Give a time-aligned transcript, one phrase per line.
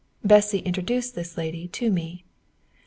[0.25, 2.23] Bessy introduced this lady to me.